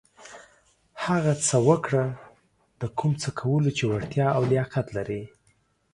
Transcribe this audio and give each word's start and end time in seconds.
هغه 1.05 1.33
څه 1.47 1.57
وکړه 1.69 2.05
د 2.81 2.83
کوم 2.97 3.11
څه 3.21 3.29
کولو 3.41 3.69
چې 3.77 3.83
وړتېا 3.91 4.27
او 4.37 4.41
لياقت 4.51 4.87
لرٸ. 4.97 5.09